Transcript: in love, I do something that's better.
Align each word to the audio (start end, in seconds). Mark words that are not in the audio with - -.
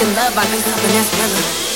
in 0.00 0.14
love, 0.14 0.36
I 0.36 0.44
do 0.44 0.58
something 0.58 0.92
that's 0.92 1.10
better. 1.18 1.67